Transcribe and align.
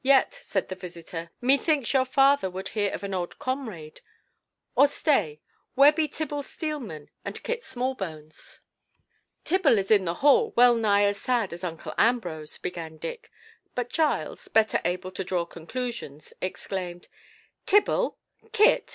"Yet," 0.00 0.32
said 0.32 0.68
the 0.70 0.74
visitor, 0.74 1.30
"methinks 1.42 1.92
your 1.92 2.06
father 2.06 2.48
would 2.48 2.68
hear 2.68 2.90
of 2.90 3.02
an 3.02 3.12
old 3.12 3.38
comrade. 3.38 4.00
Or 4.74 4.88
stay, 4.88 5.42
where 5.74 5.92
be 5.92 6.08
Tibble 6.08 6.42
Steelman 6.42 7.10
and 7.22 7.42
Kit 7.42 7.62
Smallbones?" 7.62 8.60
"Tibble 9.44 9.76
is 9.76 9.90
in 9.90 10.06
the 10.06 10.14
hall, 10.24 10.54
well 10.56 10.74
nigh 10.74 11.02
as 11.04 11.20
sad 11.20 11.52
as 11.52 11.64
uncle 11.64 11.92
Ambrose," 11.98 12.56
began 12.56 12.96
Dick; 12.96 13.30
but 13.74 13.90
Giles, 13.90 14.48
better 14.48 14.80
able 14.86 15.10
to 15.10 15.22
draw 15.22 15.44
conclusions, 15.44 16.32
exclaimed, 16.40 17.08
"Tibble! 17.66 18.16
Kit! 18.52 18.90